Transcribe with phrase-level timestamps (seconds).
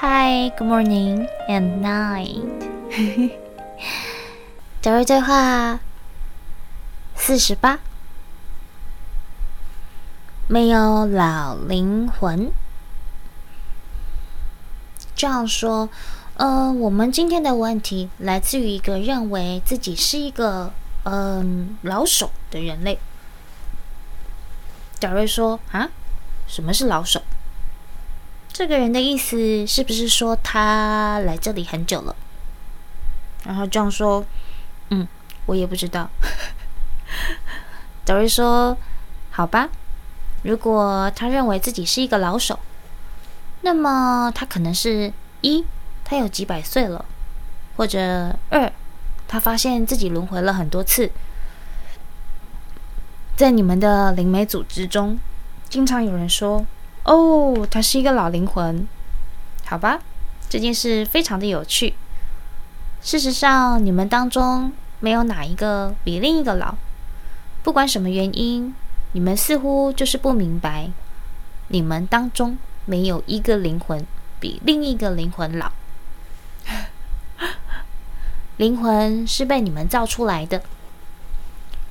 [0.00, 2.46] Hi, good morning and night。
[4.80, 5.80] 德瑞对话
[7.16, 7.80] 四十八，
[10.46, 12.52] 没有老灵魂。
[15.16, 15.88] 这样说，
[16.36, 20.72] 呃，我们今天的问题来自于一个认为自己是一个
[21.06, 23.00] 嗯、老手的人类。
[25.00, 25.88] 德瑞说：“啊，
[26.46, 27.20] 什么是老手？”
[28.58, 32.16] 这个人的意思是不是说他来这里很久了？
[33.44, 34.24] 然后这样说，
[34.90, 35.06] 嗯，
[35.46, 36.10] 我也不知道。
[38.04, 38.76] 德瑞说
[39.30, 39.68] ：“好吧，
[40.42, 42.58] 如果他认为自己是一个老手，
[43.60, 45.12] 那么他可能是
[45.42, 45.64] 一，
[46.04, 47.04] 他有几百岁了，
[47.76, 48.72] 或者二，
[49.28, 51.12] 他发现自己轮回了很多次。
[53.36, 55.16] 在你们的灵媒组织中，
[55.68, 56.66] 经常有人说。”
[57.08, 58.86] 哦，他是一个老灵魂，
[59.64, 59.98] 好吧，
[60.50, 61.94] 这件事非常的有趣。
[63.00, 66.74] 事实上，你们当中没有哪一个比另一个老。
[67.62, 68.74] 不管什么原因，
[69.12, 70.90] 你们似乎就是不明白，
[71.68, 74.04] 你们当中没有一个灵魂
[74.38, 75.72] 比另一个灵魂老。
[78.58, 80.62] 灵魂是被你们造出来的，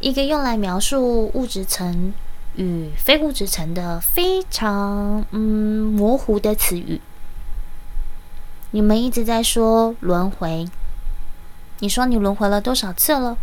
[0.00, 2.12] 一个用来描述物质层。
[2.56, 7.00] 与非物质层的非常嗯模糊的词语，
[8.70, 10.68] 你们一直在说轮回。
[11.80, 13.36] 你说你轮回了多少次了？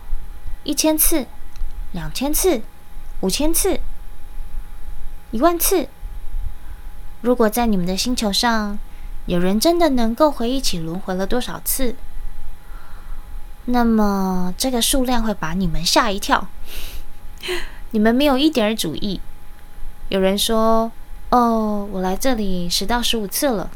[0.63, 1.25] 一千次、
[1.91, 2.61] 两千次、
[3.19, 3.79] 五千次、
[5.31, 5.89] 一万次。
[7.21, 8.79] 如果在你们的星球上
[9.25, 11.95] 有人真的能够回忆起轮回了多少次，
[13.65, 16.47] 那么这个数量会把你们吓一跳。
[17.91, 19.19] 你们没有一点儿主意。
[20.09, 20.91] 有人说
[21.31, 23.71] ：“哦，我来这里十到十五次了。”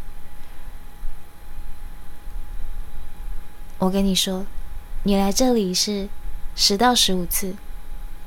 [3.79, 4.45] 我跟你说，
[5.03, 6.07] 你来这里是
[6.55, 7.55] 十到十五次，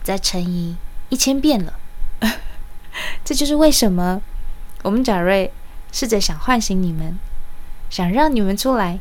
[0.03, 0.77] 再乘以
[1.09, 1.75] 一千遍了。
[3.25, 4.21] 这就是为什么
[4.83, 5.51] 我们贾瑞
[5.91, 7.19] 试着想唤醒你们，
[7.91, 9.01] 想让你们出来，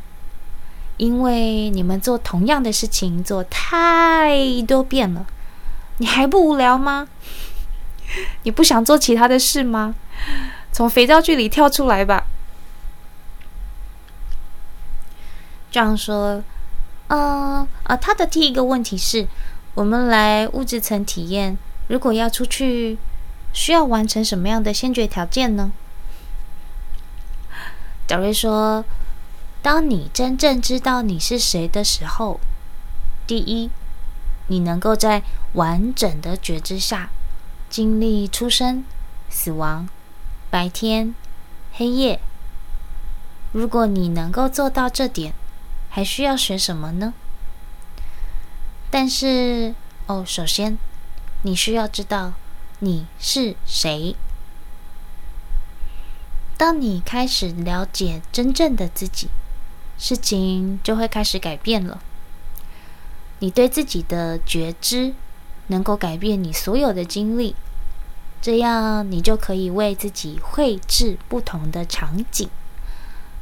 [0.96, 5.26] 因为你们做同样的事情做太多遍了。
[5.98, 7.08] 你还不无聊吗？
[8.42, 9.94] 你不想做其他的事吗？
[10.72, 12.24] 从肥皂剧里跳出来吧。
[15.70, 16.42] 这样说，
[17.08, 19.28] 嗯啊，他的第一个问题是：
[19.74, 21.58] 我们来物质层体验，
[21.88, 22.96] 如果要出去，
[23.52, 25.72] 需要完成什么样的先决条件呢？
[28.06, 28.84] 德瑞说：
[29.60, 32.40] 当你真正知道你是谁的时候，
[33.26, 33.70] 第一。
[34.48, 35.22] 你能够在
[35.54, 37.10] 完整的觉知下
[37.70, 38.84] 经历出生、
[39.30, 39.88] 死亡、
[40.50, 41.14] 白天、
[41.72, 42.20] 黑夜。
[43.52, 45.32] 如果你能够做到这点，
[45.88, 47.14] 还需要学什么呢？
[48.90, 49.74] 但是，
[50.06, 50.78] 哦，首先，
[51.42, 52.32] 你需要知道
[52.80, 54.16] 你是谁。
[56.56, 59.28] 当你开始了解真正的自己，
[59.98, 62.02] 事情就会开始改变了。
[63.40, 65.14] 你对自己的觉知
[65.68, 67.54] 能够改变你所有的经历，
[68.40, 72.48] 这样你就可以为自己绘制不同的场景。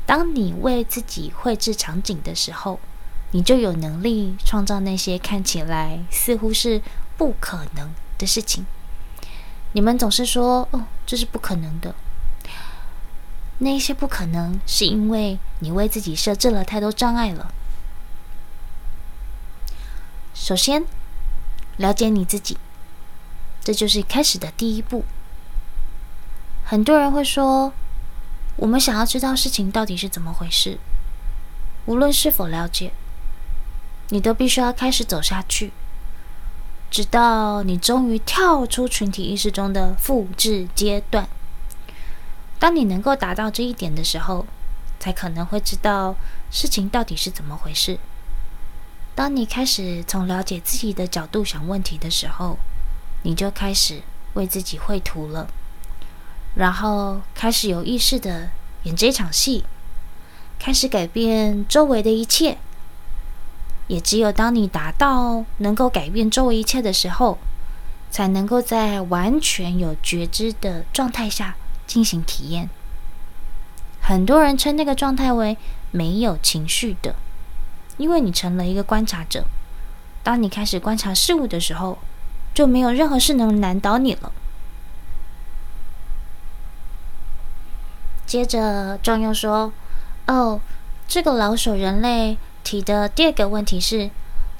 [0.04, 2.78] 当你为自己绘制场景的时候，
[3.32, 6.80] 你就有能力创造那些看起来似乎是
[7.16, 8.64] 不可能的事情。
[9.72, 11.94] 你们总是说：“哦，这是不可能的。”
[13.58, 17.52] 那些不可能是因为你为自己设置了太多障碍了。
[20.38, 20.84] 首先，
[21.78, 22.58] 了解你自己，
[23.64, 25.04] 这就是开始的第一步。
[26.62, 27.72] 很多人会说，
[28.56, 30.78] 我们想要知道事情到底是怎么回事，
[31.86, 32.92] 无论是否了解，
[34.10, 35.72] 你都必须要开始走下去，
[36.90, 41.26] 直到你终于跳出群体意识中的复制阶段。
[42.58, 44.46] 当你能够达到这一点的时候，
[45.00, 46.14] 才可能会知道
[46.50, 47.98] 事情到底是怎么回事。
[49.16, 52.58] 当你开始从了解自己的角度想问题的时候，
[53.22, 54.02] 你就开始
[54.34, 55.48] 为自己绘图了，
[56.54, 58.50] 然后开始有意识的
[58.82, 59.64] 演这场戏，
[60.58, 62.58] 开始改变周围的一切。
[63.88, 67.38] 也只有当你达到能够改变周围一切的时候，
[68.10, 72.68] 才能够在完全有觉知的状态下进行体验。
[74.02, 75.56] 很多人称那个状态为
[75.90, 77.14] 没有情绪的。
[77.98, 79.44] 因为你成了一个观察者，
[80.22, 81.98] 当你开始观察事物的时候，
[82.54, 84.32] 就没有任何事能难倒你了。
[88.26, 89.72] 接着，壮佑说
[90.26, 90.60] ：“哦，
[91.06, 94.10] 这个老手人类提的第二个问题是，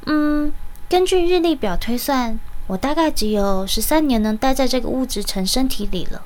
[0.06, 0.52] 嗯，
[0.88, 2.38] 根据日历表推算，
[2.68, 6.22] 我大概只有十三年能待在这个物质层身体里了。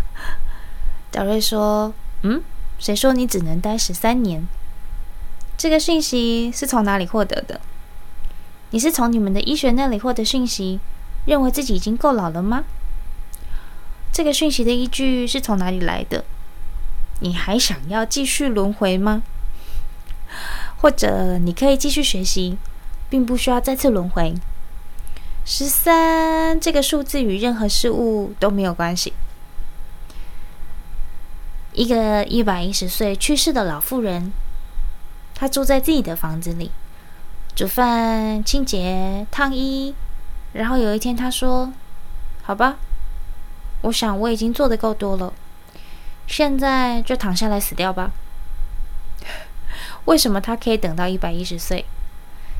[1.10, 2.42] 达瑞说：“嗯，
[2.78, 4.46] 谁说你只能待十三年？
[5.60, 7.60] 这个讯息是从哪里获得的？
[8.70, 10.80] 你是从你们的医学那里获得讯息，
[11.26, 12.64] 认为自己已经够老了吗？
[14.10, 16.24] 这个讯息的依据是从哪里来的？
[17.20, 19.22] 你还想要继续轮回吗？
[20.78, 22.56] 或者你可以继续学习，
[23.10, 24.34] 并不需要再次轮回。
[25.44, 29.12] 十三这个数字与任何事物都没有关系。”
[31.76, 34.32] 一个一百一十岁去世的老妇人，
[35.40, 36.70] 他住在自己的房子里，
[37.56, 39.94] 煮饭、清洁、烫衣。
[40.52, 41.72] 然后有一天，他说
[42.44, 42.76] ：“好吧，
[43.80, 45.32] 我想我已经做得够多了，
[46.26, 48.10] 现在就躺下来死掉吧。”
[50.04, 51.86] 为什么他可以等到一百一十岁，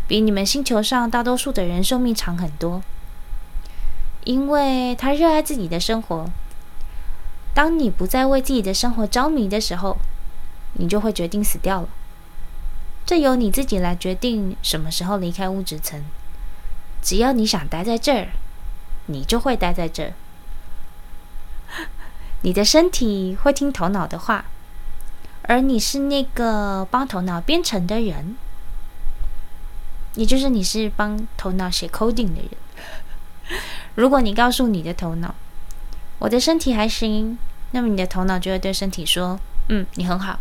[0.09, 2.83] 比你们星球上大多数的人寿命长很多？
[4.25, 6.31] 因为他热爱自己的生活。
[7.53, 9.99] 当你不再为自己的生活着迷的时候，
[10.79, 11.89] 你就会决定死掉了。
[13.05, 16.05] 这由你自己来决定什么时候离开物质层。
[17.03, 18.29] 只要你想待在这儿，
[19.07, 20.13] 你就会待在这儿。
[22.43, 24.45] 你的身体会听头脑的话，
[25.43, 28.37] 而你是那个帮头脑编程的人，
[30.15, 33.61] 也就是你是帮头脑写 coding 的人。
[33.97, 35.35] 如果你告诉你的头脑，
[36.19, 37.39] 我的身体还行，
[37.73, 40.39] 那么你的头脑就会对身体说：“嗯，你很好。”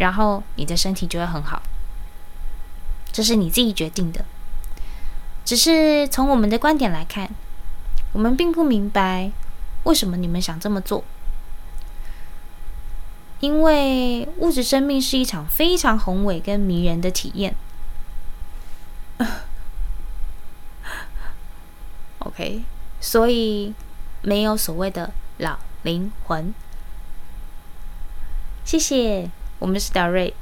[0.00, 1.62] 然后你的身体就会很好。
[3.12, 4.24] 这是你自己决定的。
[5.44, 7.30] 只是从我们的观点来看，
[8.12, 9.30] 我们并不明白
[9.84, 11.04] 为什么你们想这么做。
[13.40, 17.54] 因为物质生命是一场非常宏伟跟迷人的体验。
[22.18, 22.64] OK，
[23.00, 23.74] 所以。
[24.22, 26.52] 没有所谓的老灵魂。
[28.66, 29.30] 谢谢，
[29.60, 30.34] 我们是达瑞。